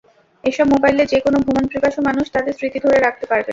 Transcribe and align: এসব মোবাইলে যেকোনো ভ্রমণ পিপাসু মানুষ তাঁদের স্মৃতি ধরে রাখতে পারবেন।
এসব 0.43 0.65
মোবাইলে 0.73 1.03
যেকোনো 1.11 1.37
ভ্রমণ 1.43 1.65
পিপাসু 1.71 1.99
মানুষ 2.07 2.25
তাঁদের 2.33 2.53
স্মৃতি 2.57 2.77
ধরে 2.85 2.97
রাখতে 2.99 3.25
পারবেন। 3.25 3.49